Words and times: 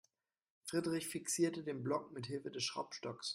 Friedrich 0.63 1.05
fixierte 1.09 1.63
den 1.63 1.83
Block 1.83 2.11
mithilfe 2.11 2.49
des 2.49 2.63
Schraubstocks. 2.63 3.29